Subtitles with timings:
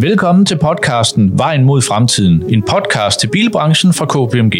[0.00, 4.54] Velkommen til podcasten Vejen mod fremtiden, en podcast til bilbranchen fra KPMG.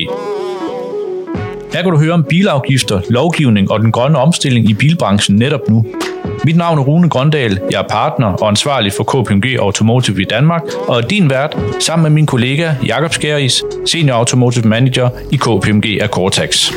[1.72, 5.86] Her kan du høre om bilafgifter, lovgivning og den grønne omstilling i bilbranchen netop nu.
[6.44, 10.62] Mit navn er Rune Grøndal, jeg er partner og ansvarlig for KPMG Automotive i Danmark,
[10.88, 16.02] og er din vært sammen med min kollega Jakob Skæris, Senior Automotive Manager i KPMG
[16.02, 16.72] Akortax.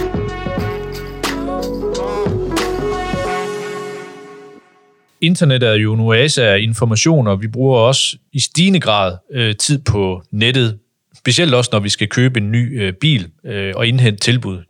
[5.22, 9.56] Internet er jo en oase af information, og vi bruger også i stigende grad øh,
[9.56, 10.80] tid på nettet,
[11.18, 14.64] specielt også når vi skal købe en ny øh, bil øh, og indhente tilbud.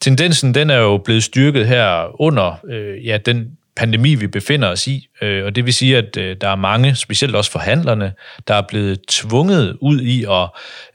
[0.00, 4.86] Tendensen den er jo blevet styrket her under øh, ja, den pandemi, vi befinder os
[4.86, 5.08] i.
[5.22, 8.12] Øh, og det vil sige, at øh, der er mange, specielt også forhandlerne,
[8.48, 10.48] der er blevet tvunget ud i at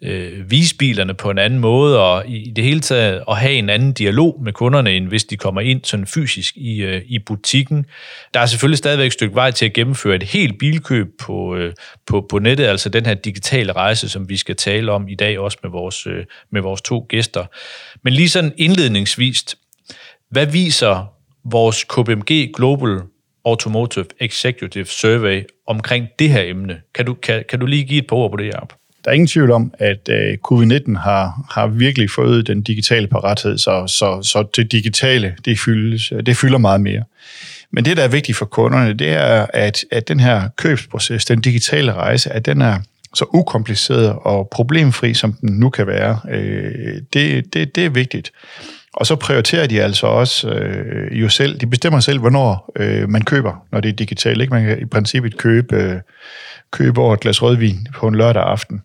[0.10, 3.70] øh, vise bilerne på en anden måde, og i det hele taget at have en
[3.70, 7.86] anden dialog med kunderne, end hvis de kommer ind sådan fysisk i, øh, i butikken.
[8.34, 11.74] Der er selvfølgelig stadigvæk et stykke vej til at gennemføre et helt bilkøb på, øh,
[12.08, 15.40] på, på nettet, altså den her digitale rejse, som vi skal tale om i dag,
[15.40, 17.46] også med vores, øh, med vores to gæster.
[18.04, 19.56] Men lige sådan indledningsvist,
[20.32, 21.15] hvad viser
[21.46, 23.00] vores KPMG Global
[23.46, 26.82] Automotive Executive Survey omkring det her emne.
[26.96, 28.74] Kan du, kan, kan du lige give et par ord på det, Jacob?
[29.06, 33.58] Der er ingen tvivl om, at øh, covid-19 har, har virkelig fået den digitale parathed,
[33.58, 37.04] så, så, så det digitale, det, fyldes, det fylder meget mere.
[37.72, 41.42] Men det, der er vigtigt for kunderne, det er, at, at den her købsproces, den
[41.42, 42.80] digitale rejse, at den er
[43.16, 46.20] så ukompliceret og problemfri, som den nu kan være.
[46.30, 48.32] Øh, det, det, det er vigtigt.
[48.96, 53.22] Og så prioriterer de altså også øh, jo selv, de bestemmer selv, hvornår øh, man
[53.22, 54.42] køber, når det er digitalt.
[54.42, 54.54] Ikke?
[54.54, 56.00] Man kan i princippet købe, øh,
[56.72, 58.82] købe over et glas rødvin på en lørdag aften.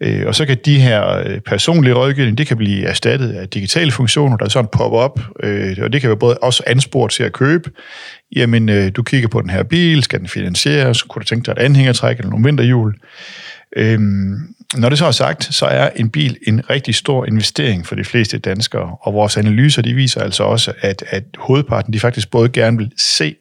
[0.00, 3.90] Øh, og så kan de her øh, personlige rådgivning, det kan blive erstattet af digitale
[3.90, 7.32] funktioner, der sådan popper op, øh, og det kan være både også anspor til at
[7.32, 7.70] købe.
[8.36, 11.52] Jamen, øh, du kigger på den her bil, skal den finansieres, kunne du tænke dig
[11.52, 12.94] et anhængertræk eller nogle vinterhjul?
[13.76, 17.94] Øhm, når det så er sagt, så er en bil en rigtig stor investering for
[17.94, 22.30] de fleste danskere, og vores analyser de viser altså også, at, at hovedparten de faktisk
[22.30, 23.36] både gerne vil se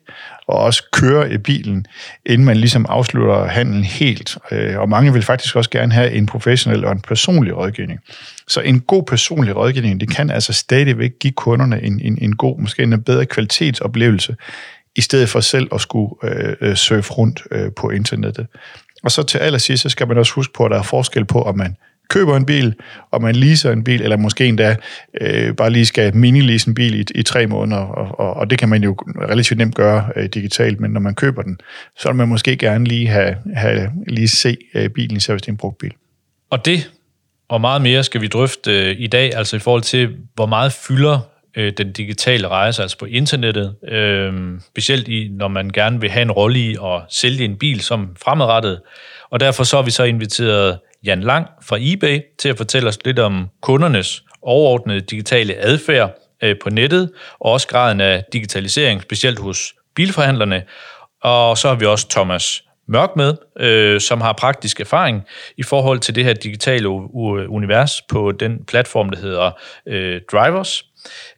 [0.47, 1.85] og også køre i bilen,
[2.25, 4.37] inden man ligesom afslutter handlen helt.
[4.51, 7.99] Øh, og mange vil faktisk også gerne have en professionel og en personlig rådgivning.
[8.47, 12.59] Så en god personlig rådgivning, det kan altså stadigvæk give kunderne en, en, en god,
[12.59, 14.35] måske en bedre kvalitetsoplevelse,
[14.95, 18.47] i stedet for selv at skulle øh, øh, surfe rundt øh, på internettet.
[19.03, 21.41] Og så til allersidst, så skal man også huske på, at der er forskel på,
[21.41, 21.75] om man
[22.09, 22.75] køber en bil,
[23.11, 24.75] og man leaser en bil, eller måske endda
[25.21, 28.59] øh, bare lige skal mini en bil i, i tre måneder, og, og, og det
[28.59, 28.95] kan man jo
[29.29, 31.59] relativt nemt gøre øh, digitalt, men når man køber den,
[31.97, 35.47] så vil man måske gerne lige have, have lige se øh, bilen, især hvis det
[35.47, 35.93] er en brugt bil.
[36.49, 36.91] Og det
[37.49, 40.73] og meget mere skal vi drøfte øh, i dag, altså i forhold til, hvor meget
[40.73, 41.19] fylder
[41.55, 46.21] øh, den digitale rejse, altså på internettet, øh, specielt i, når man gerne vil have
[46.21, 48.81] en rolle i at sælge en bil som fremadrettet.
[49.29, 52.99] Og derfor så har vi så inviteret Jan Lang fra eBay til at fortælle os
[53.05, 59.39] lidt om kundernes overordnede digitale adfærd øh, på nettet, og også graden af digitalisering, specielt
[59.39, 60.63] hos bilforhandlerne.
[61.23, 65.23] Og så har vi også Thomas Mørk med, øh, som har praktisk erfaring
[65.57, 66.89] i forhold til det her digitale
[67.49, 69.51] univers på den platform, der hedder
[69.87, 70.85] øh, Drivers.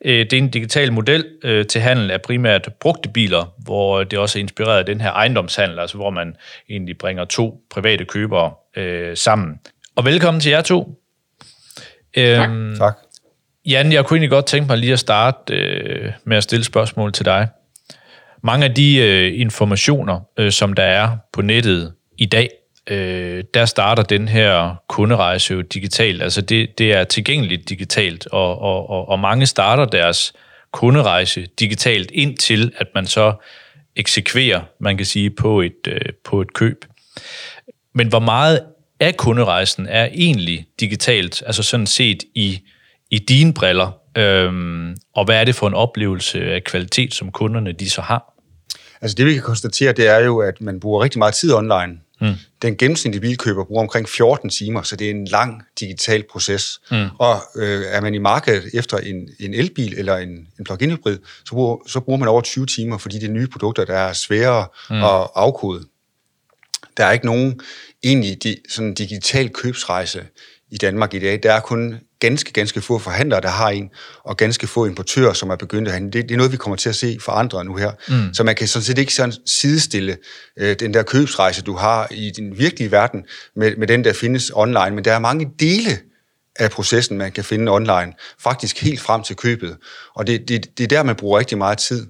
[0.05, 4.19] Øh, det er en digital model øh, til handel af primært brugte biler, hvor det
[4.19, 6.35] også er inspireret af den her ejendomshandel, altså hvor man
[6.69, 9.59] egentlig bringer to private købere øh, sammen.
[9.95, 10.99] Og velkommen til jer to.
[12.15, 12.49] Tak.
[12.49, 12.97] Øhm, tak.
[13.65, 17.13] Jan, jeg kunne egentlig godt tænke mig lige at starte øh, med at stille spørgsmål
[17.13, 17.47] til dig.
[18.41, 22.49] Mange af de øh, informationer, øh, som der er på nettet i dag,
[22.87, 26.21] øh, der starter den her kunderejse jo digitalt.
[26.21, 30.33] Altså det, det er tilgængeligt digitalt, og, og, og, og mange starter deres
[30.71, 33.33] kunderejse digitalt indtil, at man så
[33.95, 36.85] eksekverer, man kan sige, på et, øh, på et køb.
[37.93, 38.61] Men hvor meget
[38.99, 42.61] af kunderejsen er egentlig digitalt, altså sådan set i,
[43.11, 47.71] i dine briller, øhm, og hvad er det for en oplevelse af kvalitet, som kunderne
[47.71, 48.33] de så har?
[49.01, 51.99] Altså det vi kan konstatere, det er jo, at man bruger rigtig meget tid online.
[52.23, 52.33] Mm.
[52.61, 56.81] Den gennemsnitlige bilkøber bruger omkring 14 timer, så det er en lang digital proces.
[56.91, 57.07] Mm.
[57.19, 61.17] Og øh, er man i markedet efter en, en elbil eller en, en plug-in hybrid,
[61.45, 64.13] så bruger, så bruger man over 20 timer, fordi det er nye produkter, der er
[64.13, 65.03] sværere mm.
[65.03, 65.85] at afkode.
[66.97, 67.59] Der er ikke nogen
[68.03, 70.25] egentlig di, sådan digital købsrejse
[70.73, 71.39] i Danmark i dag.
[71.43, 73.89] Der er kun ganske, ganske få forhandlere, der har en,
[74.23, 76.75] og ganske få importører, som er begyndt at have det, det er noget, vi kommer
[76.75, 77.91] til at se forandre nu her.
[78.09, 78.33] Mm.
[78.33, 80.17] Så man kan sådan set ikke sådan sidestille
[80.57, 83.25] øh, den der købsrejse, du har i den virkelige verden,
[83.55, 84.91] med, med den, der findes online.
[84.91, 85.99] Men der er mange dele
[86.55, 89.77] af processen, man kan finde online, faktisk helt frem til købet.
[90.15, 92.07] Og det, det, det er der, man bruger rigtig meget tid.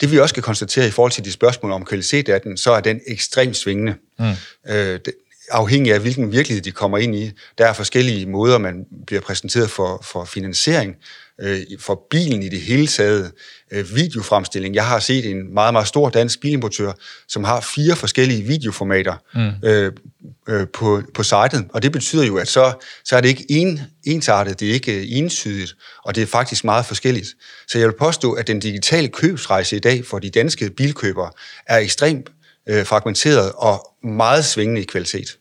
[0.00, 2.72] Det vi også kan konstatere i forhold til de spørgsmål om kvalitet af den, så
[2.72, 3.94] er den ekstremt svingende.
[4.18, 4.24] Mm.
[4.68, 5.12] Øh, det,
[5.50, 7.32] afhængig af, hvilken virkelighed de kommer ind i.
[7.58, 10.96] Der er forskellige måder, man bliver præsenteret for, for finansiering,
[11.40, 13.32] øh, for bilen i det hele taget,
[13.72, 14.74] øh, videofremstilling.
[14.74, 16.92] Jeg har set en meget, meget stor dansk bilimportør,
[17.28, 19.68] som har fire forskellige videoformater mm.
[19.68, 19.92] øh,
[20.48, 22.72] øh, på, på sitet, og det betyder jo, at så,
[23.04, 25.74] så er det ikke en, ensartet, det er ikke øh, ensydigt,
[26.04, 27.28] og det er faktisk meget forskelligt.
[27.68, 31.30] Så jeg vil påstå, at den digitale købsrejse i dag for de danske bilkøbere
[31.66, 32.30] er ekstremt
[32.68, 35.38] øh, fragmenteret og meget svingende i kvalitet.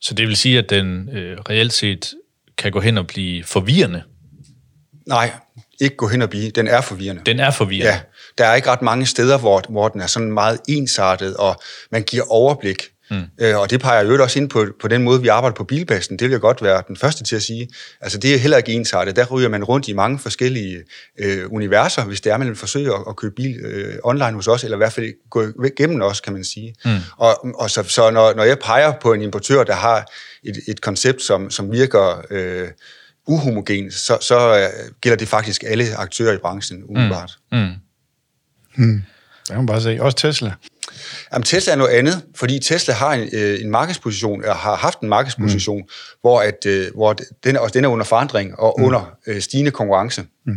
[0.00, 2.14] Så det vil sige, at den øh, reelt set
[2.58, 4.02] kan gå hen og blive forvirrende?
[5.06, 5.32] Nej,
[5.80, 6.50] ikke gå hen og blive.
[6.50, 7.22] Den er forvirrende.
[7.26, 7.92] Den er forvirrende?
[7.92, 8.00] Ja.
[8.38, 11.60] Der er ikke ret mange steder, hvor, hvor den er sådan meget ensartet, og
[11.90, 12.82] man giver overblik.
[13.10, 13.22] Mm.
[13.38, 16.18] Øh, og det peger jo også ind på, på den måde, vi arbejder på bilbasen.
[16.18, 17.68] Det vil jeg godt være den første til at sige.
[18.00, 19.16] Altså, det er heller ikke ensartet.
[19.16, 20.82] Der ryger man rundt i mange forskellige
[21.18, 24.48] øh, universer, hvis det er, man vil forsøge at, at købe bil øh, online hos
[24.48, 26.74] os, eller i hvert fald gå gennem os, kan man sige.
[26.84, 26.90] Mm.
[27.16, 30.10] Og, og så, så når, når jeg peger på en importør, der har
[30.44, 32.22] et, et koncept, som, som virker...
[32.30, 32.68] Øh,
[33.28, 37.38] uhomogen, så, så uh, gælder det faktisk alle aktører i branchen umiddelbart.
[37.52, 37.58] Mm.
[37.58, 37.74] Mm.
[38.76, 39.02] Hmm.
[39.40, 39.98] Det kan man bare se.
[40.00, 40.52] Også Tesla.
[41.32, 45.00] Jamen, Tesla er noget andet, fordi Tesla har en, øh, en markedsposition, eller har haft
[45.00, 45.88] en markedsposition, mm.
[46.20, 48.84] hvor, at, øh, hvor den, og den er under forandring og mm.
[48.84, 50.24] under øh, stigende konkurrence.
[50.46, 50.56] Mm.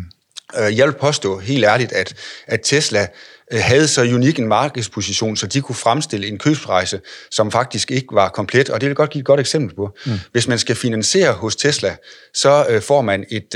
[0.59, 2.13] Øh, jeg vil påstå helt ærligt, at,
[2.47, 3.07] at Tesla
[3.53, 7.01] øh, havde så unik en markedsposition, så de kunne fremstille en købsrejse,
[7.31, 8.69] som faktisk ikke var komplet.
[8.69, 9.97] Og det vil godt give et godt eksempel på.
[10.05, 10.11] Mm.
[10.31, 11.95] Hvis man skal finansiere hos Tesla,
[12.33, 13.53] så øh, får man et,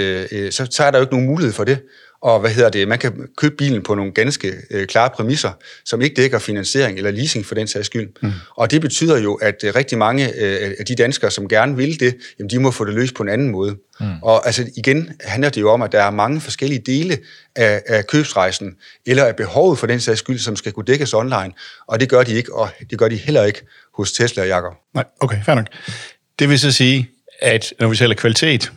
[0.53, 1.79] så, så er der jo ikke nogen mulighed for det
[2.23, 5.51] og hvad hedder det, man kan købe bilen på nogle ganske øh, klare præmisser,
[5.85, 8.09] som ikke dækker finansiering eller leasing for den sags skyld.
[8.21, 8.31] Mm.
[8.55, 11.99] Og det betyder jo, at øh, rigtig mange øh, af de danskere, som gerne vil
[11.99, 13.75] det, jamen, de må få det løst på en anden måde.
[13.99, 14.05] Mm.
[14.21, 17.17] Og altså igen handler det jo om, at der er mange forskellige dele
[17.55, 21.51] af, af købsrejsen, eller af behovet for den sags skyld, som skal kunne dækkes online,
[21.87, 23.61] og det gør de ikke, og det gør de heller ikke
[23.97, 24.73] hos Tesla og Jacob.
[24.93, 25.67] Nej, okay, fair nok.
[26.39, 27.09] Det vil så sige,
[27.39, 28.71] at når vi taler kvalitet,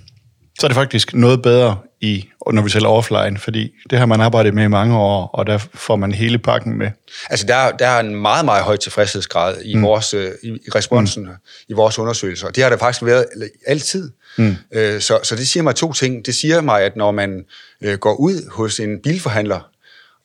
[0.60, 4.20] så er det faktisk noget bedre i, når vi sælger offline, fordi det har man
[4.20, 6.90] arbejdet med i mange år, og der får man hele pakken med.
[7.30, 9.82] Altså der, der er en meget, meget høj tilfredshedsgrad i, mm.
[9.82, 11.30] vores, øh, i, i responsen mm.
[11.68, 12.48] i vores undersøgelser.
[12.48, 13.26] Det har der faktisk været
[13.66, 14.10] altid.
[14.38, 14.56] Mm.
[14.72, 16.26] Øh, så, så det siger mig to ting.
[16.26, 17.44] Det siger mig, at når man
[17.80, 19.60] øh, går ud hos en bilforhandler,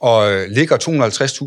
[0.02, 0.78] og øh, ligger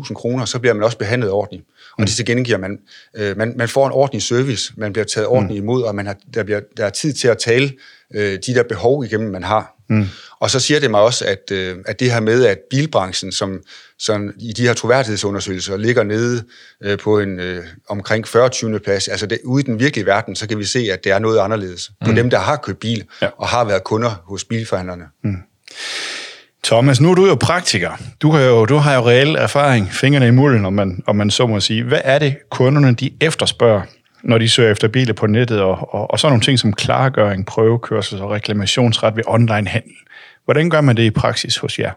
[0.07, 1.63] 250.000 kroner, så bliver man også behandlet ordentligt.
[1.91, 2.05] Og mm.
[2.05, 2.79] det til gengiver man,
[3.15, 5.69] øh, man, man får en ordentlig service, man bliver taget ordentligt mm.
[5.69, 7.73] imod, og man har, der, bliver, der er tid til at tale
[8.13, 9.75] øh, de der behov igennem, man har.
[9.89, 10.05] Mm.
[10.39, 13.61] Og så siger det mig også, at, øh, at det her med, at bilbranchen, som,
[13.99, 16.43] som i de her troværdighedsundersøgelser ligger nede
[16.83, 18.49] øh, på en øh, omkring 40.
[18.49, 18.79] 20.
[18.79, 21.19] plads, altså det, ude i den virkelige verden, så kan vi se, at det er
[21.19, 22.07] noget anderledes mm.
[22.07, 23.27] på dem, der har købt bil ja.
[23.37, 25.03] og har været kunder hos bilforhandlerne.
[25.23, 25.35] Mm.
[26.63, 27.91] Thomas, nu er du jo praktiker.
[28.21, 31.29] Du har jo, du har jo reel erfaring, fingrene i mulden, om man, om man
[31.29, 31.83] så må sige.
[31.83, 33.81] Hvad er det, kunderne de efterspørger,
[34.25, 37.45] når de søger efter biler på nettet, og, og, og så nogle ting som klargøring,
[37.45, 39.95] prøvekørsel og reklamationsret ved online handel.
[40.45, 41.91] Hvordan gør man det i praksis hos jer?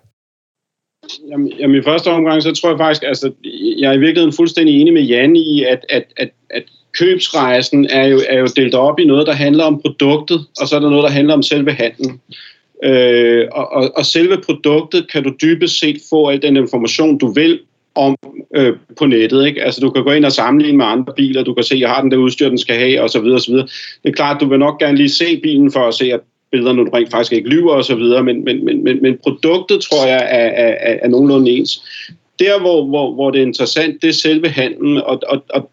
[1.30, 3.32] Jamen, jamen i første omgang, så tror jeg faktisk, altså,
[3.78, 6.62] jeg er i virkeligheden fuldstændig enig med Jan i, at, at, at, at
[6.98, 10.76] købsrejsen er jo, er jo delt op i noget, der handler om produktet, og så
[10.76, 12.20] er der noget, der handler om selve handlen.
[12.84, 17.32] Øh, og, og, og selve produktet kan du dybest set få al den information, du
[17.32, 17.60] vil
[17.98, 18.16] om
[18.56, 19.46] øh, på nettet.
[19.46, 19.62] Ikke?
[19.62, 22.00] Altså, du kan gå ind og sammenligne med andre biler, du kan se, jeg har
[22.00, 23.24] den der udstyr, den skal have, osv.
[23.24, 23.54] osv.
[23.54, 23.68] Det
[24.04, 26.90] er klart, du vil nok gerne lige se bilen for at se, at billederne du
[26.94, 30.98] rent faktisk ikke lyver osv., men, men, men, men, men produktet, tror jeg, er, er,
[31.02, 31.82] er nogenlunde ens.
[32.38, 35.70] Der, hvor, hvor, hvor det er interessant, det er selve handlen, og, og, og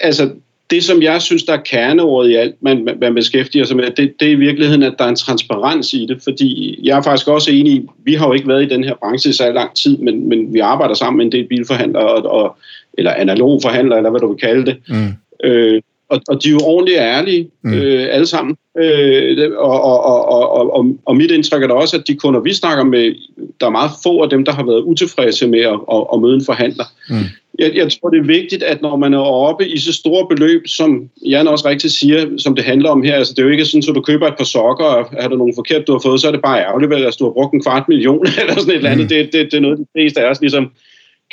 [0.00, 0.30] altså,
[0.70, 4.14] det, som jeg synes, der er kerneordet i alt, man, man beskæftiger sig med, det,
[4.20, 7.28] det er i virkeligheden, at der er en transparens i det, fordi jeg er faktisk
[7.28, 9.76] også enig i, vi har jo ikke været i den her branche i så lang
[9.76, 12.56] tid, men, men vi arbejder sammen med en del bilforhandlere, og, og,
[12.98, 14.76] eller analogforhandlere, eller hvad du vil kalde det.
[14.88, 15.12] Mm.
[15.44, 17.72] Øh, og, og de er jo ordentligt ærlige, mm.
[17.72, 18.56] øh, alle sammen.
[18.78, 22.54] Øh, og, og, og, og, og, mit indtryk er da også, at de kunder, vi
[22.54, 23.14] snakker med,
[23.60, 26.34] der er meget få af dem, der har været utilfredse med at, at, at møde
[26.34, 26.84] en forhandler.
[27.10, 27.16] Mm.
[27.58, 30.62] Jeg, jeg tror, det er vigtigt, at når man er oppe i så store beløb,
[30.66, 33.64] som Jan også rigtigt siger, som det handler om her, altså det er jo ikke
[33.64, 36.20] sådan, at du køber et par sokker, og er der nogen forkert, du har fået,
[36.20, 38.70] så er det bare ærgerligt, at altså, du har brugt en kvart million eller sådan
[38.70, 39.04] et eller andet.
[39.04, 39.08] Mm.
[39.08, 40.70] Det, det, det er noget, de fleste af os ligesom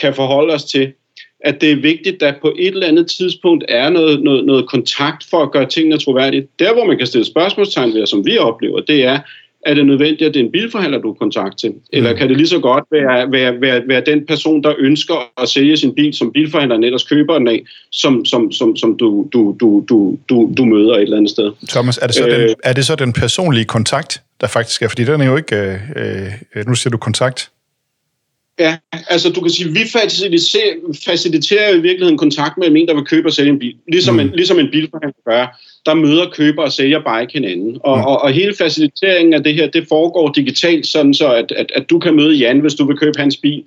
[0.01, 0.93] kan forholde os til
[1.43, 5.25] at det er vigtigt, at på et eller andet tidspunkt er noget, noget, noget kontakt
[5.29, 6.47] for at gøre tingene troværdige.
[6.59, 9.19] Der, hvor man kan stille spørgsmålstegn ved, som vi oplever, det er,
[9.65, 11.73] er det nødvendigt, at det er en bilforhandler, du har kontakt til?
[11.93, 12.17] Eller mm.
[12.17, 15.77] kan det lige så godt være, være, være, være den person, der ønsker at sælge
[15.77, 19.85] sin bil, som bilforhandleren ellers køber den af, som, som, som, som du, du, du,
[19.89, 21.51] du, du, du møder et eller andet sted?
[21.69, 24.87] Thomas, er det, så øh, den, er det så den personlige kontakt, der faktisk er?
[24.87, 25.55] Fordi den er jo ikke...
[25.55, 27.49] Øh, øh, nu siger du kontakt.
[28.61, 28.77] Ja,
[29.09, 30.73] altså du kan sige, vi faciliterer,
[31.05, 33.75] faciliterer i virkeligheden kontakt med en, der vil købe og sælge en bil.
[33.87, 34.19] Ligesom, mm.
[34.19, 35.59] en, ligesom en bilforhandler gør.
[35.85, 37.77] Der møder køber og sælger bare ikke hinanden.
[37.83, 38.03] Og, mm.
[38.03, 41.89] og, og hele faciliteringen af det her, det foregår digitalt, sådan så at, at, at
[41.89, 43.63] du kan møde Jan, hvis du vil købe hans bil.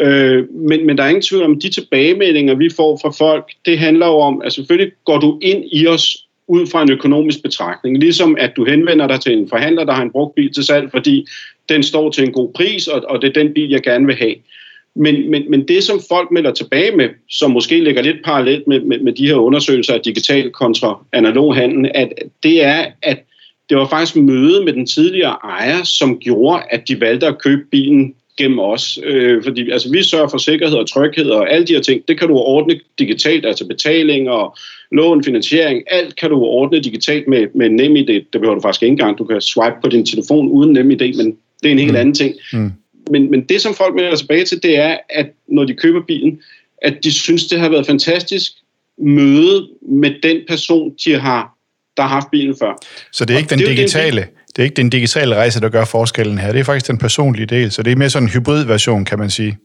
[0.00, 3.78] Øh, men, men der er ingen tvivl om, de tilbagemeldinger, vi får fra folk, det
[3.78, 7.98] handler jo om, at selvfølgelig går du ind i os ud fra en økonomisk betragtning.
[7.98, 10.90] Ligesom at du henvender dig til en forhandler, der har en brugt bil til salg,
[10.90, 11.26] fordi
[11.72, 14.16] den står til en god pris, og, og det er den bil, jeg gerne vil
[14.16, 14.34] have.
[14.96, 18.80] Men, men, men det, som folk melder tilbage med, som måske ligger lidt parallelt med,
[18.80, 22.12] med, med de her undersøgelser af digital kontra analog handel, at
[22.42, 23.18] det er, at
[23.68, 27.62] det var faktisk møde med den tidligere ejer, som gjorde, at de valgte at købe
[27.70, 28.98] bilen gennem os.
[29.04, 32.02] Øh, fordi altså, vi sørger for sikkerhed og tryghed og alle de her ting.
[32.08, 34.56] Det kan du ordne digitalt, altså betaling og
[34.92, 35.82] lån, finansiering.
[35.90, 38.06] Alt kan du ordne digitalt med, med NemID.
[38.06, 39.18] Det behøver du faktisk ikke engang.
[39.18, 41.96] Du kan swipe på din telefon uden NemID, men det er en helt mm.
[41.96, 42.34] anden ting.
[42.52, 42.72] Mm.
[43.10, 46.40] Men, men det, som folk melder tilbage til, det er, at når de køber bilen,
[46.82, 48.52] at de synes, det har været fantastisk
[48.98, 51.56] møde med den person, de har,
[51.96, 52.72] der har haft bilen før.
[53.12, 55.68] Så det er ikke den det digitale, det, det er ikke den digitale rejse, der
[55.68, 56.52] gør forskellen her.
[56.52, 59.30] Det er faktisk den personlige del, så det er mere sådan en hybrid-version, kan man
[59.30, 59.58] sige.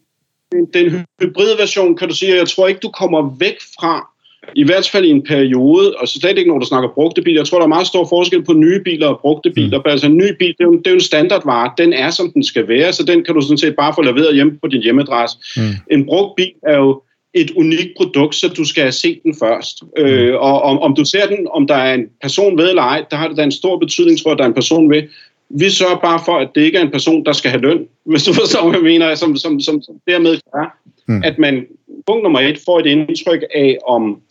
[0.52, 4.10] Den hybrid-version, kan du sige, jeg tror ikke, du kommer væk fra
[4.56, 7.40] i hvert fald i en periode, og så slet ikke, når du snakker brugte biler.
[7.40, 9.78] Jeg tror, der er meget stor forskel på nye biler og brugte biler.
[9.78, 9.84] Mm.
[9.86, 11.72] Altså en ny bil, det er, jo, det er jo en standardvare.
[11.78, 14.36] Den er, som den skal være, så den kan du sådan set bare få leveret
[14.36, 15.38] hjemme på din hjemmeadresse.
[15.58, 15.62] Mm.
[15.92, 17.02] En brugt bil er jo
[17.34, 19.84] et unikt produkt, så du skal se den først.
[19.84, 20.04] Mm.
[20.04, 23.06] Øh, og om, om du ser den, om der er en person ved eller ej,
[23.12, 25.04] der har det da en stor betydning, tror jeg, at der er en person ved.
[25.50, 28.24] Vi sørger bare for, at det ikke er en person, der skal have løn, hvis
[28.24, 30.78] du forstår, hvad jeg mener, som, som, som, som dermed gør,
[31.08, 31.24] mm.
[31.24, 31.66] at man,
[32.08, 34.22] punkt nummer et, får et indtryk af, om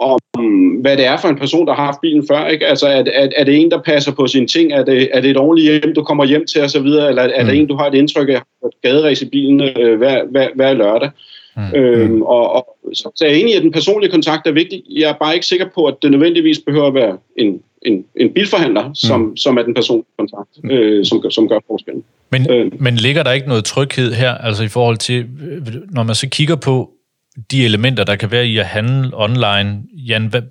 [0.00, 0.18] om,
[0.80, 2.46] hvad det er for en person, der har haft bilen før.
[2.46, 2.66] Ikke?
[2.66, 4.72] Altså, er, er, er det en, der passer på sine ting?
[4.72, 6.78] Er det, er det et ordentligt hjem, du kommer hjem til osv.?
[6.78, 7.48] Eller er mm.
[7.48, 8.40] det en, du har et indtryk af
[9.04, 11.10] at i bilen øh, hver, hver, hver lørdag?
[11.56, 11.74] Mm.
[11.74, 14.82] Øhm, og, og, så, så jeg er enig i, at den personlige kontakt er vigtig.
[14.90, 18.32] Jeg er bare ikke sikker på, at det nødvendigvis behøver at være en, en, en
[18.32, 18.94] bilforhandler, mm.
[18.94, 20.70] som, som er den personlige kontakt, mm.
[20.70, 22.04] øh, som, som gør forskellen.
[22.30, 22.72] Men, øh.
[22.80, 25.26] men ligger der ikke noget tryghed her, altså i forhold til,
[25.90, 26.90] når man så kigger på,
[27.50, 29.82] de elementer, der kan være i at handle online.
[29.92, 30.42] Jan, hvad,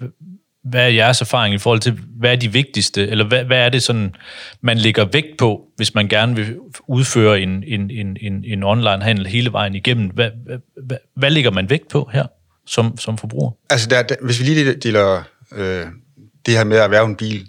[0.64, 3.70] hvad er jeres erfaring i forhold til, hvad er de vigtigste, eller hvad, hvad er
[3.70, 4.16] det sådan,
[4.62, 6.58] man lægger vægt på, hvis man gerne vil
[6.88, 10.10] udføre en, en, en, en, en online handel hele vejen igennem?
[10.10, 10.30] Hvad,
[10.86, 12.26] hvad, hvad, lægger man vægt på her
[12.66, 13.52] som, som forbruger?
[13.70, 15.24] Altså, der, der, hvis vi lige deler
[15.56, 15.86] øh,
[16.46, 17.48] det her med at erhverve en bil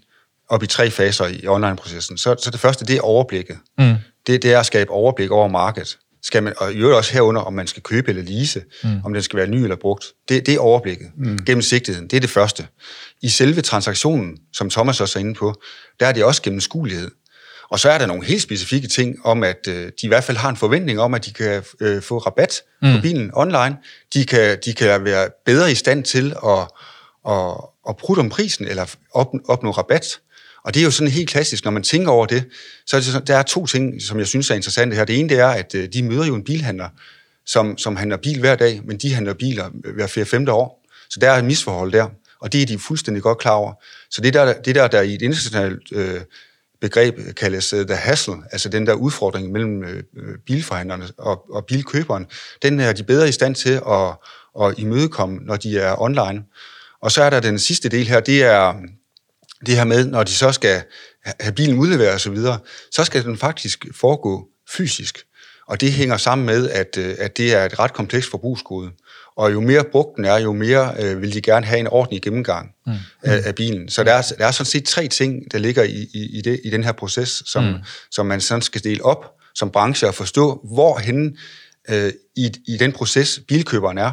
[0.48, 3.56] op i tre faser i online-processen, så, så det første, det er overblikket.
[3.78, 3.94] Mm.
[4.26, 7.40] Det, det er at skabe overblik over markedet skal man, og i øvrigt også herunder,
[7.40, 9.00] om man skal købe eller lease, mm.
[9.04, 10.04] om den skal være ny eller brugt.
[10.28, 11.10] Det, det er overblikket.
[11.16, 11.44] Mm.
[11.44, 12.66] Gennemsigtigheden, det er det første.
[13.22, 15.54] I selve transaktionen, som Thomas også er inde på,
[16.00, 17.10] der er det også gennemskuelighed.
[17.70, 20.36] Og så er der nogle helt specifikke ting om, at øh, de i hvert fald
[20.36, 22.94] har en forventning om, at de kan øh, få rabat mm.
[22.94, 23.76] på bilen online.
[24.14, 26.68] De kan, de kan være bedre i stand til at,
[27.28, 27.54] at,
[27.88, 30.20] at prutte om prisen eller op, opnå rabat.
[30.64, 32.44] Og det er jo sådan helt klassisk, når man tænker over det,
[32.86, 35.04] så er det sådan, der er to ting, som jeg synes er interessante her.
[35.04, 36.88] Det ene det er, at øh, de møder jo en bilhandler,
[37.46, 40.86] som, som handler bil hver dag, men de handler biler hver fire femte år.
[41.10, 42.06] Så der er et misforhold der,
[42.40, 43.72] og det er de fuldstændig godt klar over.
[44.10, 46.20] Så det der, det der, der i et internationalt øh,
[46.80, 51.66] begreb kaldes uh, the hassle, altså den der udfordring mellem øh, øh, bilforhandlerne og, og
[51.66, 52.26] bilkøberen,
[52.62, 54.16] den er de bedre i stand til at,
[54.62, 56.42] at imødekomme, når de er online.
[57.02, 58.74] Og så er der den sidste del her, det er,
[59.66, 60.82] det her med, når de så skal
[61.40, 62.58] have bilen udleveret osv., så, videre,
[62.90, 65.18] så skal den faktisk foregå fysisk.
[65.66, 68.90] Og det hænger sammen med, at, øh, at det er et ret komplekst forbrugsgode.
[69.36, 72.22] Og jo mere brugt den er, jo mere øh, vil de gerne have en ordentlig
[72.22, 72.92] gennemgang mm.
[73.22, 73.88] af, af bilen.
[73.88, 76.60] Så der er, der er sådan set tre ting, der ligger i, i, i, det,
[76.64, 77.74] i den her proces, som, mm.
[78.10, 79.24] som man sådan skal dele op
[79.54, 81.36] som branche og forstå, hvorhen
[81.90, 84.12] øh, i, i den proces bilkøberen er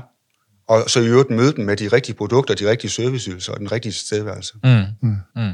[0.68, 3.72] og så i øvrigt møde dem med de rigtige produkter, de rigtige serviceydelser og den
[3.72, 4.54] rigtige stedværelse.
[4.64, 4.84] Mm.
[5.02, 5.16] Mm.
[5.36, 5.52] Mm.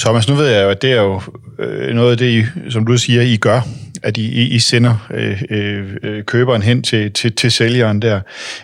[0.00, 1.22] Thomas, nu ved jeg jo, at det er jo
[1.58, 3.60] øh, noget af det, I, som du siger, I gør,
[4.02, 8.20] at I, I sender øh, øh, køberen hen til, til, til sælgeren der.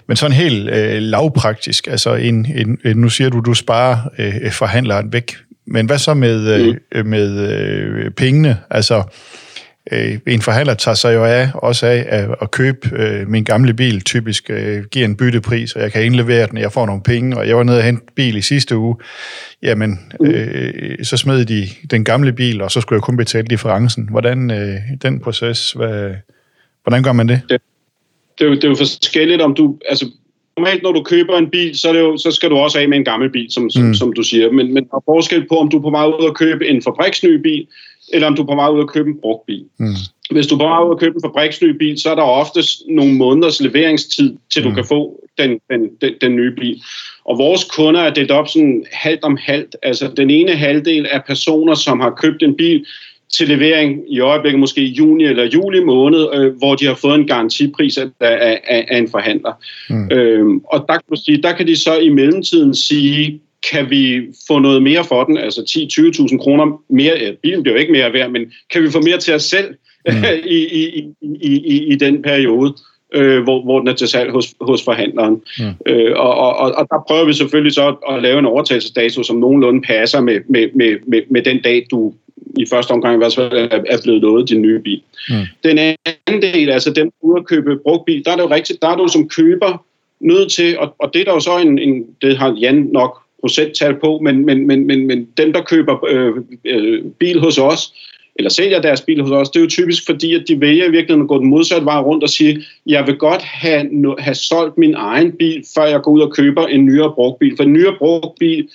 [0.09, 2.47] Men sådan helt øh, lavpraktisk, altså en,
[2.85, 7.11] en, nu siger du, du sparer øh, forhandleren væk, men hvad så med, øh, mm.
[7.11, 8.59] med øh, pengene?
[8.71, 9.03] Altså,
[9.93, 13.75] øh, en forhandler tager sig jo af, også af at, at købe øh, min gamle
[13.75, 17.37] bil, typisk øh, giver en byttepris, og jeg kan indlevere den, jeg får nogle penge,
[17.37, 18.97] og jeg var nede og hente bil i sidste uge,
[19.63, 20.27] jamen, mm.
[20.27, 24.09] øh, så smed de den gamle bil, og så skulle jeg kun betale differencen.
[24.11, 26.15] Hvordan øh, den proces, hvad,
[26.83, 27.41] hvordan gør man det?
[27.49, 27.61] det?
[28.39, 30.07] Det er, jo, det er jo forskelligt, om du, altså
[30.57, 32.89] normalt, når du køber en bil, så, er det jo, så skal du også af
[32.89, 33.95] med en gammel bil, som, som, mm.
[33.95, 34.53] som du siger.
[34.53, 36.83] Men, men der er forskel på, om du er på vej ud og købe en
[36.83, 37.67] fabriksny bil,
[38.13, 39.65] eller om du er på vej ud og købe en brugt bil.
[39.79, 39.95] Mm.
[40.31, 43.15] hvis du bare er ude og købe en fabriksny bil, så er der ofte nogle
[43.15, 44.75] måneders leveringstid, til du mm.
[44.75, 46.83] kan få den, den, den, den nye bil.
[47.25, 49.77] Og vores kunder er delt op sådan halvt om halvt.
[49.83, 52.87] Altså den ene halvdel er personer, som har købt en bil
[53.33, 57.15] til levering i øjeblikket, måske i juni eller juli måned, øh, hvor de har fået
[57.15, 59.53] en garantipris af, af, af en forhandler.
[59.91, 60.11] Mm.
[60.13, 64.59] Øhm, og der kan, sige, der kan de så i mellemtiden sige, kan vi få
[64.59, 68.53] noget mere for den, altså 10-20.000 kroner mere, bilen bliver jo ikke mere værd, men
[68.73, 69.75] kan vi få mere til os selv
[70.09, 70.25] mm.
[70.45, 72.75] i, i, i, i, i den periode?
[73.15, 75.43] øh, hvor, hvor den er til salg hos, hos forhandleren.
[75.59, 75.65] Mm.
[75.87, 79.37] Øh, og, og, og der prøver vi selvfølgelig så at, at lave en overtagelsesdato, som
[79.37, 82.15] nogenlunde passer med, med, med, med, med den dag, du
[82.59, 83.53] i første omgang i hvert fald
[83.87, 85.03] er blevet lovet din nye bil.
[85.29, 85.35] Mm.
[85.65, 88.83] Den anden del, altså dem ude at købe brugt bil, der er det jo rigtigt,
[88.83, 89.85] der er du som køber
[90.21, 93.23] nødt til, og, og det er der jo så en, en, det har Jan nok
[93.47, 96.33] procenttal på, men, men, men, men, men dem, der køber øh,
[96.65, 97.93] øh, bil hos os,
[98.39, 100.91] eller sælger deres bil hos os, det er jo typisk fordi, at de vælger i
[100.91, 104.79] virkeligheden at gå den modsatte vej rundt og sige, jeg vil godt have, have solgt
[104.79, 107.57] min egen bil, før jeg går ud og køber en nyere brugt bil.
[107.57, 108.69] For en nyere brugt bil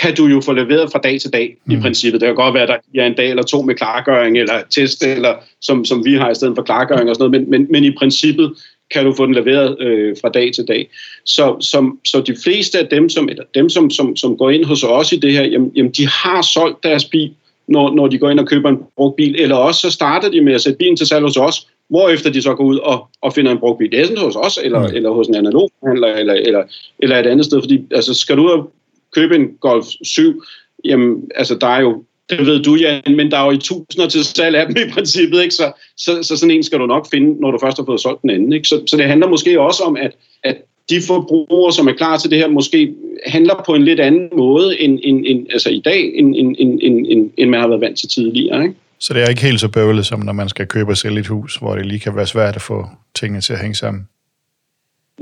[0.00, 1.72] kan du jo få leveret fra dag til dag mm.
[1.72, 2.20] i princippet.
[2.20, 5.02] Det kan godt være, at der er en dag eller to med klargøring eller test,
[5.02, 7.84] eller som, som vi har i stedet for klargøring og sådan noget, men, men, men
[7.84, 8.52] i princippet
[8.90, 10.90] kan du få den leveret øh, fra dag til dag.
[11.24, 14.64] Så, som, så de fleste af dem, som, eller dem som, som, som går ind
[14.64, 17.34] hos os i det her, jamen, jamen de har solgt deres bil,
[17.68, 20.40] når, når de går ind og køber en brugt bil, eller også så starter de
[20.40, 23.32] med at sætte bilen til salg hos os, hvorefter de så går ud og, og
[23.32, 24.94] finder en brugt bil, enten hos os, eller, mm.
[24.94, 26.62] eller hos en analog handler, eller, eller,
[26.98, 28.72] eller et andet sted, fordi altså, skal du ud og
[29.14, 30.42] købe en Golf 7,
[30.84, 34.08] jamen, altså der er jo det ved du, Jan, men der er jo i tusinder
[34.08, 35.54] til salg af dem i princippet, ikke?
[35.54, 38.22] Så, så, så sådan en skal du nok finde, når du først har fået solgt
[38.22, 38.52] den anden.
[38.52, 38.68] Ikke?
[38.68, 40.12] Så, så det handler måske også om, at,
[40.44, 40.56] at
[40.90, 42.94] de forbrugere, som er klar til det her, måske
[43.26, 46.80] handler på en lidt anden måde end, end, end altså i dag, end, end, end,
[46.82, 48.62] end, end man har været vant til tidligere.
[48.62, 48.74] Ikke?
[48.98, 51.26] Så det er ikke helt så bøvlet, som når man skal købe og sælge et
[51.26, 54.08] hus, hvor det lige kan være svært at få tingene til at hænge sammen?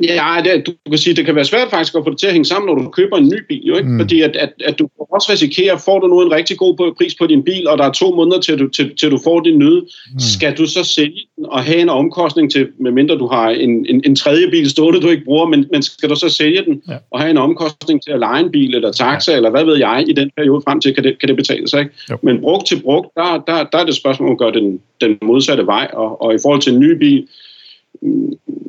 [0.03, 2.33] Ja, det, du kan sige, det kan være svært faktisk at få det til at
[2.33, 3.89] hænge sammen, når du køber en ny bil, jo ikke?
[3.89, 3.99] Mm.
[4.01, 7.27] Fordi at, at, at du også risikerer, får du nu en rigtig god pris på
[7.27, 9.81] din bil, og der er to måneder til du, til, til du får din nyde,
[9.81, 10.19] mm.
[10.19, 14.03] skal du så sælge den og have en omkostning til, medmindre du har en, en,
[14.05, 16.97] en tredje bil stående, du ikke bruger, men, men skal du så sælge den ja.
[17.11, 19.37] og have en omkostning til at lege en bil eller taxa, ja.
[19.37, 21.81] eller hvad ved jeg, i den periode frem til, kan det, kan det betale sig,
[21.81, 21.93] ikke?
[22.11, 22.17] Jo.
[22.23, 25.67] Men brugt til brugt, der, der, der er det spørgsmål at gøre den, den modsatte
[25.67, 27.29] vej, og, og i forhold til en ny bil,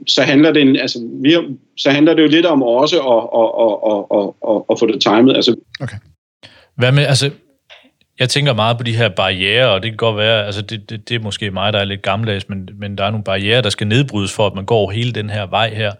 [0.07, 1.35] så handler det, altså, vi,
[1.77, 3.73] så handler det jo lidt om også at, at, at,
[4.17, 5.35] at, at, at få det timet.
[5.35, 5.97] Altså, okay.
[6.75, 7.31] Hvad med, altså,
[8.19, 11.09] jeg tænker meget på de her barriere, og det kan godt være, altså det, det,
[11.09, 13.69] det er måske mig, der er lidt gammeldags, men, men der er nogle barriere, der
[13.69, 15.91] skal nedbrydes for, at man går hele den her vej her.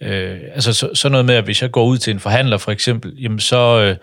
[0.00, 2.72] Øh, altså så, så noget med, at hvis jeg går ud til en forhandler for
[2.72, 3.96] eksempel, jamen så, øh,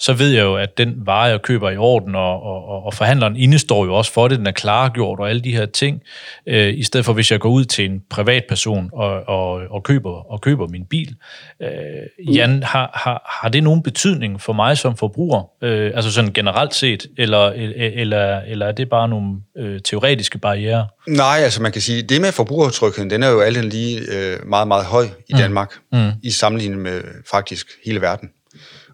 [0.00, 3.36] så ved jeg jo, at den vare, jeg køber i orden, og, og, og forhandleren
[3.36, 6.02] indestår jo også for det, den er klargjort og alle de her ting,
[6.46, 10.32] øh, i stedet for hvis jeg går ud til en privatperson og, og, og, køber,
[10.32, 11.14] og køber min bil.
[11.62, 16.32] Øh, Jan, har, har, har det nogen betydning for mig som forbruger, øh, altså sådan
[16.32, 20.88] generelt set, eller, eller, eller er det bare nogle øh, teoretiske barriere?
[21.08, 24.68] Nej, altså man kan sige, det med forbrugertrygheden, den er jo alt lige øh, meget,
[24.68, 25.38] meget høj i mm.
[25.38, 26.10] Danmark, mm.
[26.22, 28.30] i sammenligning med faktisk hele verden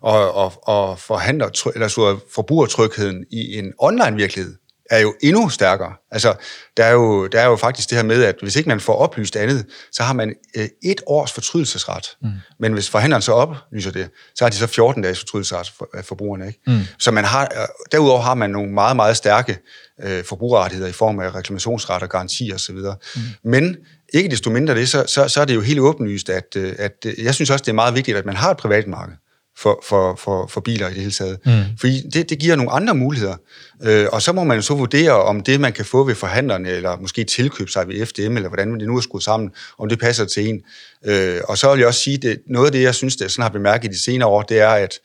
[0.00, 4.54] og, og, og forhandler, eller så forbrugertrygheden i en online virkelighed
[4.92, 5.92] er jo endnu stærkere.
[6.10, 6.34] Altså,
[6.76, 8.94] der er, jo, der er jo faktisk det her med, at hvis ikke man får
[8.94, 12.16] oplyst andet, så har man øh, et års fortrydelsesret.
[12.22, 12.30] Mm.
[12.60, 16.02] Men hvis forhandleren så oplyser det, så har de så 14 dages fortrydelsesret for for
[16.02, 16.46] forbrugerne.
[16.46, 16.60] Ikke?
[16.66, 16.80] Mm.
[16.98, 19.58] Så man har, øh, derudover har man nogle meget, meget stærke
[20.02, 22.76] øh, forbrugerrettigheder i form af reklamationsret og garanti osv.
[22.76, 23.20] Mm.
[23.44, 23.76] Men
[24.14, 27.06] ikke desto mindre det, så, så, så er det jo helt åbenlyst, at, øh, at
[27.18, 29.14] jeg synes også, det er meget vigtigt, at man har et privat marked
[29.58, 31.38] for, for, for, for biler i det hele taget.
[31.46, 31.52] Mm.
[31.80, 33.36] Fordi det, det giver nogle andre muligheder.
[33.82, 36.96] Øh, og så må man så vurdere, om det, man kan få ved forhandlerne, eller
[36.96, 40.24] måske tilkøbe sig ved FDM, eller hvordan det nu er skruet sammen, om det passer
[40.24, 40.62] til en.
[41.04, 43.42] Øh, og så vil jeg også sige, at noget af det, jeg synes, det sådan
[43.42, 44.98] har bemærket i de senere år, det er, at,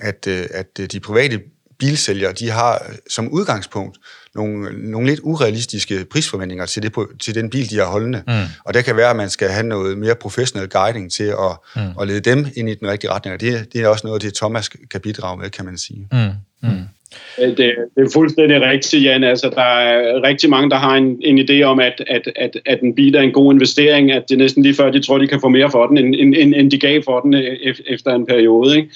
[0.00, 1.40] at, øh, at de private
[1.80, 3.98] bilsælgere, de har som udgangspunkt
[4.34, 8.22] nogle, nogle lidt urealistiske prisforventninger til, det, til den bil, de har holdende.
[8.26, 8.32] Mm.
[8.64, 11.82] Og det kan være, at man skal have noget mere professionel guiding til at, mm.
[12.00, 13.34] at lede dem ind i den rigtige retning.
[13.34, 16.08] Og det, det er også noget det, Thomas kan bidrage med, kan man sige.
[16.12, 16.18] Mm.
[16.62, 16.80] Mm.
[17.38, 19.24] Det, det er fuldstændig rigtigt, Jan.
[19.24, 22.80] Altså, der er rigtig mange, der har en, en idé om, at, at, at, at
[22.80, 25.26] en bil er en god investering, at det er næsten lige før, de tror, de
[25.26, 28.26] kan få mere for den, end, end, end de gav for den øh, efter en
[28.26, 28.76] periode.
[28.76, 28.88] Ikke?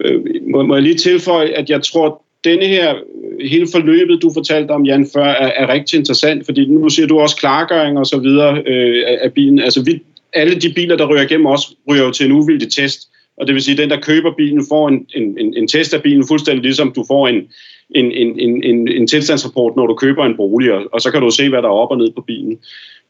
[0.00, 2.94] Øh, må, må jeg lige tilføje, at jeg tror, denne her,
[3.40, 7.20] hele forløbet, du fortalte om, Jan, før, er, er rigtig interessant, fordi nu siger du
[7.20, 9.58] også klargøring og så videre øh, af, af bilen.
[9.58, 10.02] Altså, vi,
[10.32, 13.54] alle de biler, der ryger igennem os, ryger jo til en uvildig test, Og det
[13.54, 16.26] vil sige, at den, der køber bilen, får en, en, en, en test af bilen,
[16.28, 17.48] fuldstændig ligesom du får en,
[17.94, 21.30] en, en, en, en tilstandsrapport, når du køber en bolig, og, og så kan du
[21.30, 22.58] se, hvad der er op og ned på bilen.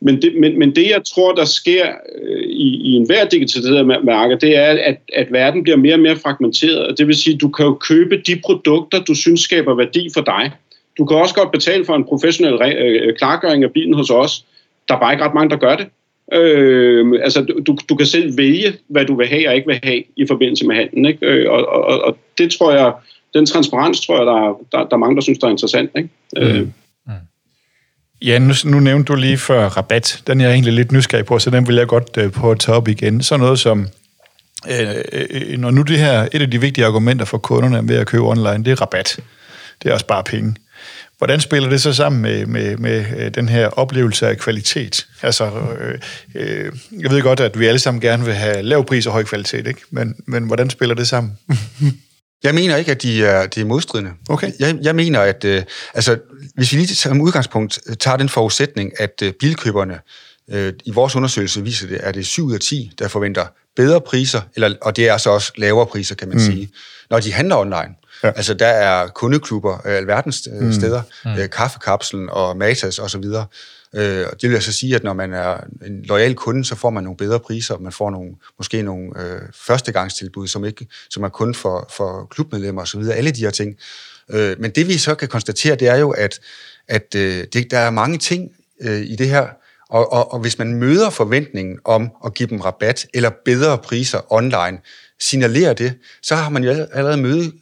[0.00, 1.86] Men det, men, men det jeg tror, der sker
[2.22, 6.16] øh, i, i enhver digitaliseret marked, det er, at, at verden bliver mere og mere
[6.16, 6.98] fragmenteret.
[6.98, 10.20] Det vil sige, at du kan jo købe de produkter, du synes skaber værdi for
[10.20, 10.50] dig.
[10.98, 14.10] Du kan også godt betale for en professionel re- øh, øh, klargøring af bilen hos
[14.10, 14.44] os.
[14.88, 15.86] Der er bare ikke ret mange, der gør det.
[16.32, 20.02] Øh, altså, du, du kan selv vælge, hvad du vil have og ikke vil have
[20.16, 21.04] i forbindelse med handlen.
[21.04, 21.26] Ikke?
[21.26, 22.92] Øh, og, og, og det tror jeg,
[23.34, 25.90] den transparens tror jeg, der er, der, der er mange, der synes, der er interessant.
[25.96, 26.08] Ikke?
[26.36, 26.42] Mm.
[26.42, 26.60] Øh.
[26.60, 27.12] Mm.
[28.22, 30.22] Ja, nu, nu nævnte du lige før rabat.
[30.26, 32.58] Den er jeg egentlig lidt nysgerrig på, så den vil jeg godt uh, på at
[32.58, 33.22] tage op igen.
[33.22, 33.86] Så noget som,
[34.66, 34.74] uh,
[35.52, 38.24] uh, når nu det her, et af de vigtige argumenter for kunderne ved at købe
[38.24, 39.18] online, det er rabat.
[39.82, 40.54] Det er også bare penge.
[41.18, 45.06] Hvordan spiller det så sammen med, med, med den her oplevelse af kvalitet?
[45.22, 45.98] Altså, øh,
[46.34, 49.22] øh, jeg ved godt, at vi alle sammen gerne vil have lav pris og høj
[49.22, 49.80] kvalitet, ikke?
[49.90, 51.38] Men, men hvordan spiller det sammen?
[52.42, 54.12] Jeg mener ikke, at de er, de er modstridende.
[54.28, 54.52] Okay.
[54.58, 55.62] Jeg, jeg mener, at øh,
[55.94, 56.18] altså,
[56.54, 59.98] hvis vi lige som udgangspunkt øh, tager den forudsætning, at øh, bilkøberne
[60.50, 63.46] øh, i vores undersøgelse viser det, at det er 7 ud af 10, der forventer
[63.76, 66.44] bedre priser, eller, og det er så også lavere priser, kan man mm.
[66.44, 66.70] sige,
[67.10, 67.94] når de handler online.
[68.24, 68.28] Ja.
[68.28, 70.72] Altså, der er kundeklubber, øh, alverdens øh, mm.
[70.72, 71.30] steder, mm.
[71.30, 73.24] Øh, kaffekapslen og Matas osv.,
[73.94, 76.90] Øh, og det vil altså sige, at når man er en lojal kunde, så får
[76.90, 81.22] man nogle bedre priser, og man får nogle, måske nogle øh, førstegangstilbud, som, ikke, som
[81.22, 83.76] er kun for, for klubmedlemmer osv., alle de her ting.
[84.30, 86.40] Øh, men det vi så kan konstatere, det er jo, at,
[86.88, 89.46] at øh, det, der er mange ting øh, i det her,
[89.88, 94.32] og, og, og hvis man møder forventningen om at give dem rabat eller bedre priser
[94.32, 94.78] online,
[95.20, 97.52] signalerer det, så har man jo allerede møde,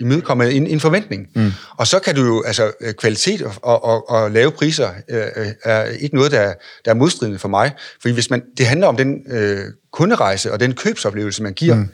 [0.00, 1.26] imødekomme en, en forventning.
[1.34, 1.52] Mm.
[1.76, 5.46] Og så kan du jo, altså øh, kvalitet og, og, og lave priser øh, øh,
[5.64, 7.72] er ikke noget, der, der er modstridende for mig.
[8.00, 11.74] Fordi hvis man, det handler om den øh, kunderejse og den købsoplevelse, man giver.
[11.74, 11.88] Mm.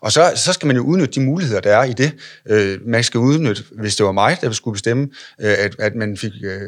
[0.00, 2.12] Og så, så skal man jo udnytte de muligheder, der er i det.
[2.48, 5.08] Øh, man skal udnytte, hvis det var mig, der skulle bestemme,
[5.40, 6.60] øh, at, at man fik øh,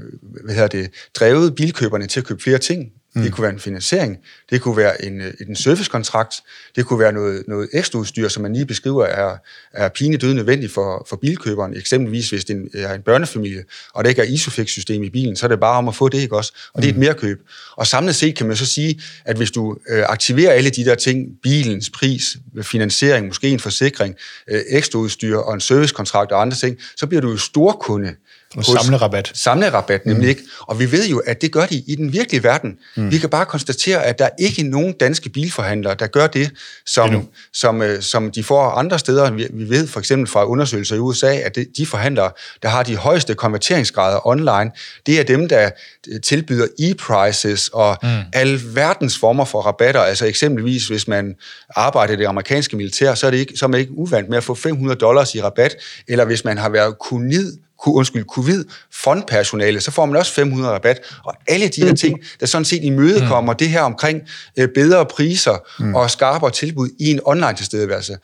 [0.45, 2.93] hvad hedder det, drevet bilkøberne til at købe flere ting.
[3.17, 3.23] Mm.
[3.23, 4.19] Det kunne være en finansiering,
[4.51, 6.35] det kunne være en, øh, en servicekontrakt,
[6.77, 9.37] det kunne være noget, noget ekstra udstyr, som man lige beskriver er,
[9.73, 11.77] er pinedød nødvendigt for, for bilkøberen.
[11.77, 15.49] Eksempelvis hvis det er en børnefamilie, og der ikke er Isofix-system i bilen, så er
[15.49, 16.53] det bare om at få det, ikke også?
[16.75, 17.05] Og det er et mm.
[17.05, 17.41] merkøb.
[17.77, 20.95] Og samlet set kan man så sige, at hvis du øh, aktiverer alle de der
[20.95, 24.15] ting, bilens pris, finansiering, måske en forsikring,
[24.49, 28.15] øh, ekstra udstyr og en servicekontrakt og andre ting, så bliver du jo storkunde
[28.63, 29.33] Samle rabat.
[29.35, 30.29] Samle rabat, nemlig mm.
[30.29, 30.43] ikke.
[30.61, 32.79] Og vi ved jo, at det gør de i den virkelige verden.
[32.97, 33.11] Mm.
[33.11, 36.51] Vi kan bare konstatere, at der er ikke nogen danske bilforhandlere, der gør det,
[36.87, 39.31] som, som, øh, som de får andre steder.
[39.31, 42.31] Vi, vi ved for eksempel fra undersøgelser i USA, at det, de forhandlere,
[42.63, 44.71] der har de højeste konverteringsgrader online,
[45.07, 45.71] det er dem, der
[46.09, 48.09] øh, tilbyder e-prices og mm.
[48.33, 50.01] alverdens former for rabatter.
[50.01, 51.35] Altså eksempelvis, hvis man
[51.77, 54.37] arbejder i det amerikanske militær, så er, det ikke, så er man ikke uvant med
[54.37, 55.77] at få 500 dollars i rabat,
[56.09, 57.53] eller hvis man har været kunid
[57.87, 61.01] undskyld, covid fondpersonale, så får man også 500 rabat.
[61.25, 63.57] Og alle de her ting, der sådan set imødekommer mm.
[63.57, 64.23] det her omkring
[64.57, 65.95] øh, bedre priser mm.
[65.95, 68.19] og skarpere tilbud i en online tilstedeværelse.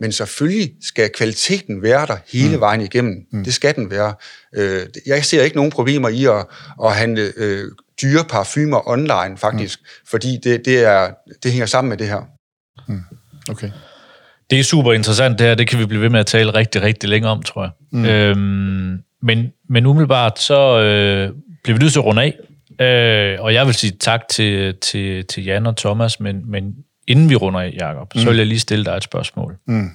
[0.00, 2.60] Men selvfølgelig skal kvaliteten være der hele mm.
[2.60, 3.14] vejen igennem.
[3.32, 3.44] Mm.
[3.44, 4.14] Det skal den være.
[4.54, 6.46] Øh, jeg ser ikke nogen problemer i at,
[6.84, 7.64] at handle øh,
[8.02, 10.06] dyre parfumer online, faktisk, mm.
[10.10, 11.10] fordi det, det, er,
[11.42, 12.20] det hænger sammen med det her.
[12.88, 13.02] Mm.
[13.50, 13.70] Okay.
[14.50, 16.82] Det er super interessant det her, det kan vi blive ved med at tale rigtig,
[16.82, 17.70] rigtig længe om, tror jeg.
[17.92, 18.04] Mm.
[18.04, 21.30] Øhm, men, men umiddelbart så øh,
[21.64, 22.34] bliver vi nødt til at runde af.
[22.80, 26.74] Øh, og jeg vil sige tak til, til, til Jan og Thomas, men, men
[27.08, 28.20] inden vi runder af, Jacob, mm.
[28.20, 29.56] så vil jeg lige stille dig et spørgsmål.
[29.66, 29.88] Mm.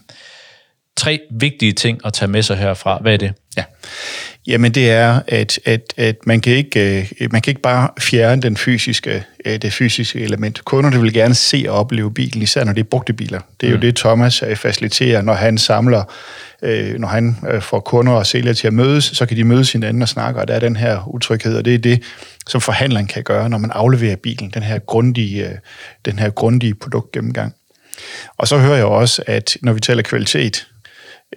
[0.97, 2.97] Tre vigtige ting at tage med sig herfra.
[3.01, 3.33] Hvad er det?
[3.57, 3.63] Ja.
[4.47, 8.41] Jamen det er, at, at, at man, kan ikke, øh, man kan ikke bare fjerne
[8.41, 10.65] den fysiske, øh, det fysiske element.
[10.65, 13.39] Kunderne vil gerne se og opleve bilen, især når det er brugte biler.
[13.62, 13.82] Det er mm.
[13.82, 16.03] jo det, Thomas øh, faciliterer, når han samler,
[16.97, 20.10] når han får kunder og sælgere til at mødes, så kan de mødes hinanden og
[20.10, 22.03] snakke, og der er den her utryghed, og det er det,
[22.47, 25.60] som forhandleren kan gøre, når man afleverer bilen, den her grundige,
[26.06, 27.53] den her grundige produktgennemgang.
[28.38, 30.67] Og så hører jeg også, at når vi taler kvalitet,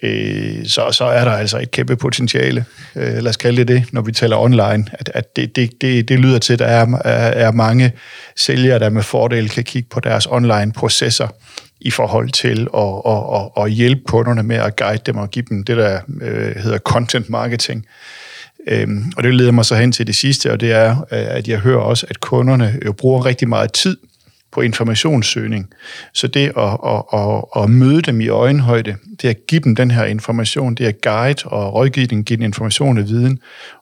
[0.03, 2.65] øh, så, så er der altså et kæmpe potentiale,
[2.97, 6.09] øh, lad os kalde det det, når vi taler online, at, at det, det, det,
[6.09, 7.93] det lyder til, at der er, er mange
[8.37, 11.29] sælgere, der med fordel kan kigge på deres online processer
[11.81, 15.45] i forhold til at, at, at, at hjælpe kunderne med at guide dem og give
[15.49, 17.87] dem det, der øh, hedder content marketing.
[18.69, 21.49] Øhm, og det leder mig så hen til det sidste, og det er, øh, at
[21.49, 23.97] jeg hører også, at kunderne jo bruger rigtig meget tid
[24.57, 25.73] på informationssøgning.
[26.15, 29.91] Så det at, at, at, at møde dem i øjenhøjde, det at give dem den
[29.91, 33.39] her information, det at guide og rådgive dem, give dem information og viden,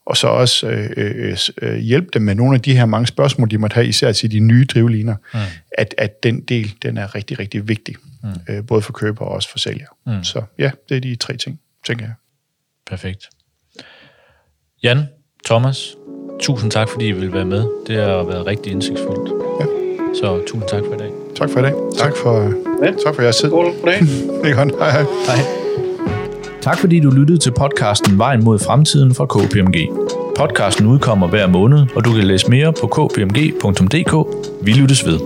[0.07, 3.51] og så også øh, øh, øh, hjælpe dem med nogle af de her mange spørgsmål,
[3.51, 5.39] de måtte have, især til de nye drivliner, mm.
[5.79, 8.29] at, at den del, den er rigtig, rigtig vigtig, mm.
[8.49, 9.87] øh, både for køber og også for sælger.
[10.07, 10.25] Mm.
[10.25, 12.15] Så ja, det er de tre ting, tænker jeg.
[12.87, 13.29] Perfekt.
[14.83, 14.99] Jan,
[15.47, 15.95] Thomas,
[16.41, 17.65] tusind tak, fordi I vil være med.
[17.87, 19.44] Det har været rigtig indsigtsfuldt.
[20.21, 21.11] Så tusind tak for i dag.
[21.37, 21.73] Tak for i dag.
[21.99, 22.53] Tak, tak for,
[22.85, 22.93] ja.
[23.05, 23.51] tak for jeres tid.
[23.51, 24.01] God dag.
[24.43, 24.75] det er godt.
[24.79, 25.05] Hej, hej.
[25.27, 25.39] hej.
[26.63, 29.91] Tak fordi du lyttede til podcasten Vejen mod fremtiden fra KPMG.
[30.37, 34.15] Podcasten udkommer hver måned, og du kan læse mere på kpmg.dk.
[34.67, 35.19] Vi lyttes ved.